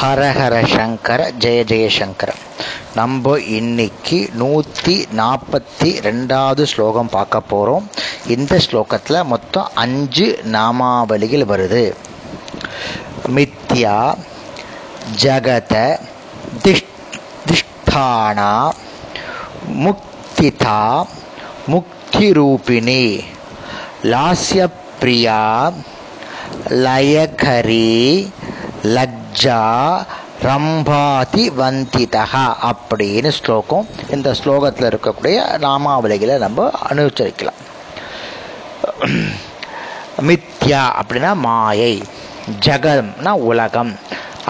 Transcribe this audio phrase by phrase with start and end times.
[0.00, 2.30] ஹரஹர சங்கர ஜெய ஜெயசங்கர
[2.94, 7.90] நம்ம இன்னைக்கு நூற்றி நாற்பத்தி ரெண்டாவது ஸ்லோகம் பார்க்க போகிறோம்
[8.26, 11.94] இந்த ஸ்லோகத்தில் மொத்தம் அஞ்சு நாமாவளிகள் வருது.
[13.28, 14.14] மித்யா
[15.22, 15.74] ஜகத
[17.46, 18.72] திஷ்டானா
[19.84, 21.06] முக்திதா
[21.70, 23.24] முக்திரூபிணி
[24.04, 25.72] லாஸ்யப்பிரியா
[26.68, 28.32] லயகரி
[28.82, 30.04] லஜ்ஜா
[30.42, 32.24] ரம்பாதி வந்திதா
[32.70, 37.60] அப்படின்னு ஸ்லோகம் இந்த ஸ்லோகத்தில் இருக்கக்கூடிய நாமாவளிகளை நம்ம அனுச்சரிக்கலாம்.
[40.28, 42.02] மித்யா அப்படின்னா மாயை
[42.66, 43.98] ஜகம்னா உலகம்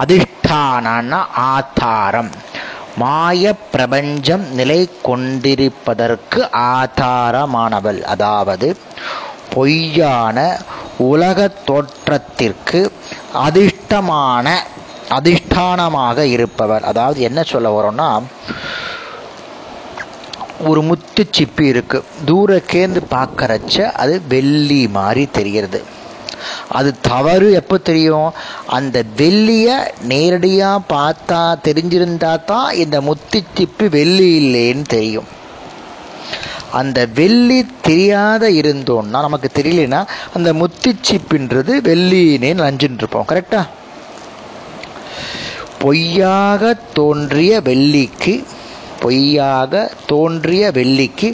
[0.03, 2.31] அதிஷ்டானா ஆதாரம்.
[2.97, 8.03] மாய பிரபஞ்சம் நிலை கொண்டிருப்பதற்கு ஆதாரமானவள்.
[8.03, 8.77] அதாவது
[9.55, 10.59] பொய்யான
[10.97, 12.93] உலக தோற்றத்திற்கு
[13.33, 14.47] அதிர்ஷ்ட சுத்தமான
[15.17, 16.85] அதிஷ்டானமாக இருப்பவர்.
[16.91, 18.09] அதாவது என்ன சொல்ல வரோம்னா
[20.69, 21.99] ஒரு முத்து சிப்பி இருக்கு.
[22.29, 25.81] தூரக்கேந்து பார்க்கறச்ச அது வெள்ளி மாதிரி தெரிகிறது.
[26.79, 28.31] அது தவறு எப்போ தெரியும்?
[28.77, 29.77] அந்த வெள்ளியை
[30.13, 35.31] நேரடியாக பார்த்தா தெரிஞ்சிருந்தா தான் இந்த முத்து சிப்பி வெள்ளி இல்லைன்னு தெரியும்.
[36.79, 40.01] அந்த வெள்ளி தெரியாத இருந்தோம்னா நமக்கு தெரியலனா
[40.35, 43.63] அந்த முத்திச்சிப்புன்றது வெள்ளினே நஞ்சுன்னு இருப்போம் கரெக்டா
[45.81, 46.63] பொய்யாக
[46.95, 48.35] தோன்றிய வெள்ளிக்கு
[49.01, 49.73] பொய்யாக
[50.07, 51.29] தோன்றிய வெள்ளிக்கு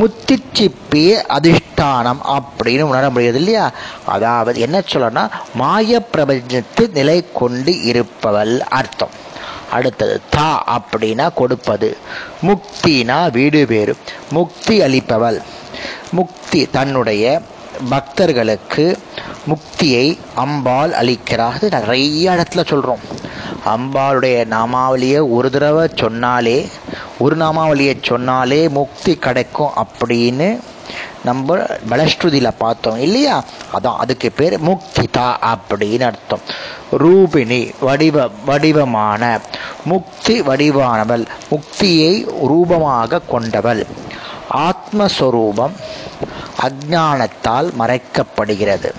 [0.00, 3.66] முத்திச்சிப்பிய அதிஷ்டானம் அப்படின்னு உணர முடியாது இல்லையா?
[4.06, 9.14] அதாவது என்ன சொல்லனா மாய பிரபஞ்சத்து நிலை கொண்டு இருப்பவள் அர்த்தம்.
[9.70, 11.96] அடுத்தது தா அப்படின்னா கொடுப்பது.
[12.42, 13.96] முக்தினா வீடு வேறு.
[14.30, 15.42] முக்தி அளிப்பவள்.
[16.12, 17.40] முக்தி தன்னுடைய
[17.90, 18.98] பக்தர்களுக்கு
[19.46, 21.70] முக்தியை அம்பாள் அளிக்கிறார்.
[21.70, 23.02] நிறைய இடத்துல சொல்றோம்.
[23.66, 26.68] அம்பாளுடைய நாமாவளியை ஒரு தடவை சொன்னாலே
[27.18, 30.58] ஒரு நாமாவளியை சொன்னாலே முக்தி கிடைக்கும் அப்படின்னு
[31.24, 31.56] நம்ம
[31.90, 33.44] பலஸ்ருதியில் பார்த்தோம் இல்லையா?
[33.74, 36.40] அதான் அதுக்கு பேர் முக்திதா அப்படின்னு அர்த்தம்.
[36.98, 39.40] ரூபிணி வடிவ வடிவமான
[39.84, 43.86] முக்தி வடிவானவள் முக்தியை ரூபமாக கொண்டவள்.
[44.54, 45.72] ஆத்மஸ்வரூபம்
[46.62, 48.92] அஜானத்தால் மறைக்கப்படுகிறது.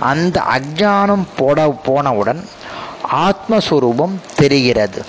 [0.00, 2.48] அந்த அஜானம் போட போனவுடன்
[3.14, 5.04] ஆத்மஸ்வரூபம் தெரிகிறது.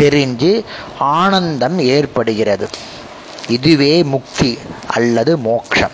[0.00, 0.64] தெரிஞ்சு
[0.98, 2.68] ஆனந்தம் ஏற்படுகிறது.
[3.48, 5.90] இதுவே முக்தி அல்லது மோக்ஷம்.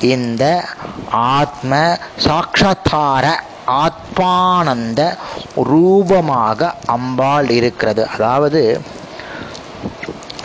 [0.00, 0.64] இந்த
[1.10, 3.26] ஆத்ம சாட்சாத்தார
[3.66, 5.16] ஆத்மானந்த
[5.54, 8.08] ரூபமாக அம்பாள் இருக்கிறது.
[8.08, 8.80] அதாவது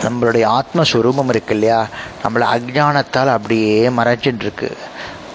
[0.02, 1.86] நம்மளுடைய ஆத்மஸ்வரூபம் இருக்கு இல்லையா?
[2.24, 4.76] நம்மளை அஜானத்தால் அப்படியே மறைச்சிட்டு இருக்கு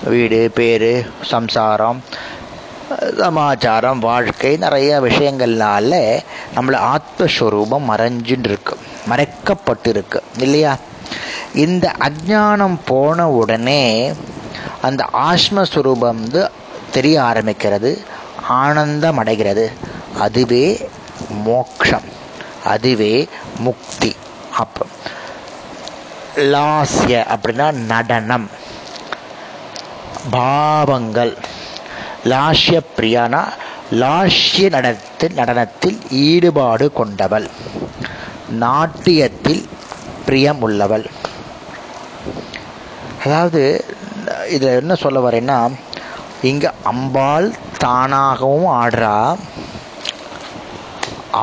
[0.04, 2.04] வீடு பேரு சம்சாரம்
[3.18, 6.22] சமாச்சாரம் வாழ்க்கை நிறைய விஷயங்கள்னால
[6.56, 8.78] நம்மளை ஆத்மஸ்வரூபம் மறைஞ்சுட்டு இருக்கு
[9.10, 10.78] மறைக்கப்பட்டு இருக்கு இல்லையா?
[11.54, 14.14] இந்த அஜானம் போன உடனே
[14.82, 16.52] அந்த ஆத்மஸ்வரூபம் வந்து
[16.92, 17.92] தெரிய ஆரம்பிக்கிறது
[18.48, 19.72] ஆனந்தம் அடைகிறது
[20.20, 20.90] அதுவே
[21.44, 22.08] மோக்ஷம்
[22.66, 23.28] அதுவே
[23.60, 24.16] முக்தி.
[24.58, 24.86] அப்போ
[26.36, 28.50] லாஸ்ய அப்படின்னா நடனம்
[30.32, 31.38] பாவங்கள்.
[32.31, 33.41] லாஷ்ய பிரியானா
[34.01, 35.97] லாஷ்ய நடனத்தில் நடனத்தில்
[36.28, 37.47] ஈடுபாடு கொண்டவள்.
[38.63, 39.63] நாட்டியத்தில்
[40.25, 41.06] பிரியம் உள்ளவள்
[43.23, 43.62] அதாவது
[44.56, 45.57] இதில் என்ன சொல்ல வரேன்னா
[46.50, 47.47] இங்கே அம்பாள்
[47.84, 49.16] தானாகவும் ஆடுறா.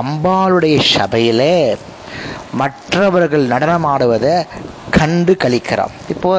[0.01, 1.57] அம்பாளுடைய சபையிலே
[2.61, 4.35] மற்றவர்கள் நடனம் ஆடுவதை
[4.97, 6.31] கண்டு கழிக்கிறான் இப்போ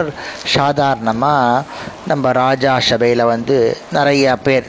[0.56, 1.66] சாதாரணமாக
[2.10, 3.56] நம்ம ராஜா சபையில் வந்து
[3.96, 4.68] நிறைய பேர்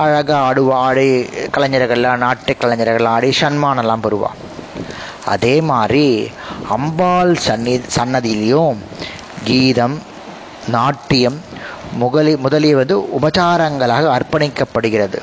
[0.00, 1.06] அழகாக ஆடுவா ஆடி
[1.54, 4.30] கலைஞர்கள்லாம் நாட்டு கலைஞர்கள் ஆடி சன்மானம்லாம் பெறுவா
[5.34, 6.06] அதே மாதிரி
[6.76, 8.80] அம்பாள் சன்னி சன்னதியிலையும்
[9.48, 9.96] கீதம்
[10.76, 11.38] நாட்டியம்
[12.00, 15.18] முகலி முதலிய வந்து உபச்சாரங்களாக அர்ப்பணிக்கப்படுகிறது.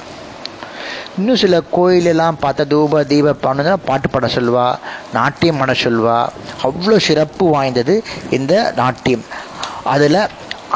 [1.17, 4.65] இன்னும் சில கோயிலெல்லாம் பார்த்தா தூப தீப பண்ணுனா பாட்டு பாட சொல்வா
[5.13, 6.17] நாட்டியம் பண்ண சொல்வா
[6.67, 7.95] அவ்வளோ சிறப்பு வாய்ந்தது
[8.37, 9.25] இந்த நாட்டியம்.
[9.93, 10.19] அதில்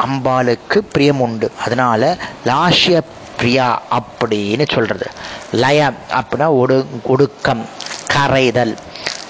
[0.04, 1.50] அம்பாளுக்கு பிரியம் உண்டு.
[1.64, 3.00] அதனால லாஷ்ய
[3.36, 5.06] பிரியா அப்படின்னு சொல்றது.
[5.52, 7.64] லயம் அப்படின்னா ஒடு ஒடுக்கம்
[8.14, 8.76] கரைதல்.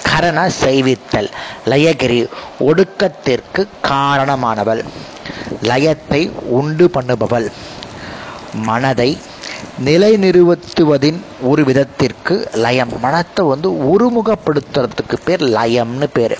[0.08, 1.30] கரண செய்வித்தல்.
[1.66, 2.28] லயகிரி
[2.60, 4.84] ஒடுக்கத்திற்கு காரணமானவள்.
[5.62, 7.50] லயத்தை உண்டு பண்ணுபவள்.
[8.54, 9.18] மனதை
[9.84, 13.00] நிலைநிறுத்துவதின் ஒரு விதத்திற்கு லயம்.
[13.00, 16.38] மனத்தை வந்து ஒருமுகப்படுத்துறதுக்கு பேர் லயம்னு பேர்.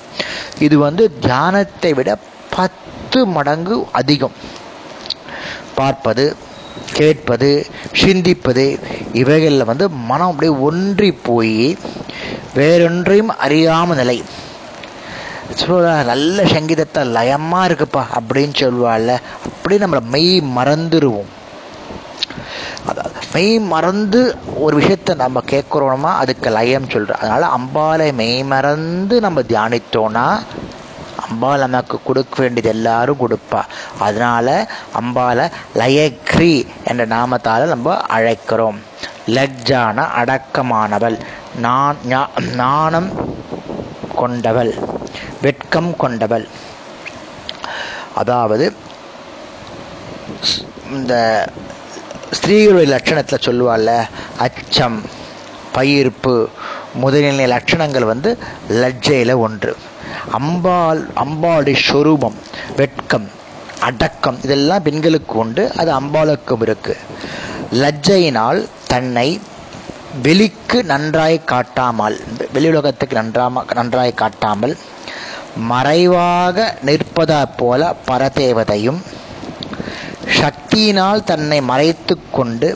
[0.59, 2.19] இது வந்து தியானத்தை விட
[2.57, 2.92] பத்து
[3.27, 4.37] மடங்கு அதிகம்.
[5.75, 6.37] பார்ப்பது
[6.93, 7.67] கேட்பது
[8.03, 8.79] சிந்திப்பது
[9.13, 11.77] இவைகளில் வந்து மனம் அப்படியே ஒன்றி போய்
[12.55, 14.25] வேறொன்றையும் அறியாம நிலை.
[16.11, 19.13] நல்ல சங்கீதத்தை லயமாக இருக்குப்பா அப்படின்னு சொல்லுவாள்ல
[19.47, 21.31] அப்படி நம்மளை மெய் மறந்துடுவோம்
[22.87, 24.21] அதாவது மெய் மறந்து
[24.55, 30.27] ஒரு விஷயத்த நம்ம கேட்குறோமா அதுக்கு லயம் சொல்கிறோம் அதனால் அம்பாலை மெய் மறந்து நம்ம தியானித்தோன்னா
[31.33, 33.61] அம்பாள் நமக்கு கொடுக்க வேண்டியது எல்லாரும் கொடுப்பா.
[33.99, 34.49] அதனால
[35.01, 38.79] அம்பாலை லயக்ரி என்ற நாமத்தால் நம்ம அழைக்கிறோம்.
[39.37, 41.17] லஜ்ஜான அடக்கமானவள்.
[41.67, 41.99] நான்
[42.63, 43.11] நாணம்
[44.21, 44.73] கொண்டவள்.
[45.43, 46.47] வெட்கம் கொண்டவள்.
[48.21, 48.67] அதாவது
[50.97, 51.15] இந்த
[52.37, 53.93] ஸ்திரீகளுடைய லட்சணத்தில் சொல்லுவாள்ல
[54.47, 54.99] அச்சம்
[55.77, 56.35] பயிர்ப்பு
[57.03, 58.31] முதலிய லட்சணங்கள் வந்து
[58.83, 59.73] லஜ்ஜையில் ஒன்று.
[60.31, 62.37] அம்பாள் அம்பாளுடைய சொரூபம்
[62.77, 63.29] வெட்கம்
[63.81, 65.73] அடக்கம் இதெல்லாம் பெண்களுக்கு உண்டு.
[65.77, 66.97] அது அம்பாளுக்கும் இருக்கு.
[67.73, 69.29] லஜ்ஜையினால் தன்னை
[70.23, 72.17] வெளிக்கு நன்றாய் காட்டாமல்
[72.53, 74.77] வெளி உலகத்துக்கு நன்றாம நன்றாய் காட்டாமல்
[75.71, 79.01] மறைவாக நிற்பதா போல பரதேவதையும்
[80.41, 82.69] சக்தியினால் தன்னை மறைத்து கொண்டு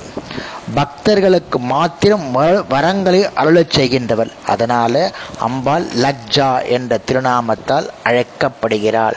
[0.74, 2.24] பக்தர்களுக்கு மாத்திரம்
[2.70, 9.16] வரங்களை அருளச் செய்கின்றவள் அதனால அம்பாள் லஜ்ஜா என்ற திருநாமத்தால் அழைக்கப்படுகிறாள்.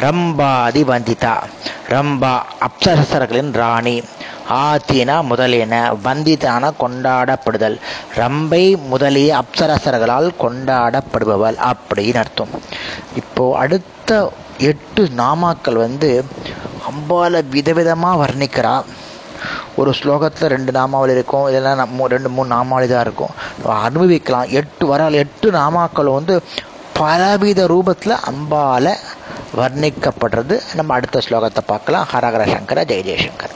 [0.00, 1.34] ரம்பாதி வந்திதா
[1.88, 2.34] ரம்பா
[2.66, 4.02] அப்சரசர்களின் ராணி.
[4.50, 7.78] ஆத்தினா முதலியன வந்திதான கொண்டாடப்படுதல்.
[8.16, 12.48] ரம்பை முதலிய அப்சரசர்களால் கொண்டாடப்படுபவள் அப்படின்னு அர்த்தம்.
[13.16, 16.24] இப்போ அடுத்த எட்டு நாமாக்கள் வந்து
[16.90, 18.84] அம்பாலை விதவிதமாக வர்ணிக்கிறா.
[19.76, 23.34] ஒரு ஸ்லோகத்தில் ரெண்டு நாமாவளி இருக்கும் இதெல்லாம் ரெண்டு மூணு நாமாவளி தான் இருக்கும்.
[23.88, 24.48] அனுபவிக்கலாம்.
[24.60, 26.42] எட்டு வர எட்டு நாமாக்கள் வந்து
[26.98, 28.92] பலவித ரூபத்தில் அம்பால
[29.56, 30.54] வர்ணிக்கப்படுறது.
[30.74, 32.06] நம்ம அடுத்த ஸ்லோகத்தை பார்க்கலாம்.
[32.12, 33.54] ஹரஹர சங்கர ஜெய ஜெயசங்கர்.